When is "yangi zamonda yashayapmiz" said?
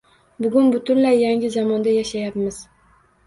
1.23-2.61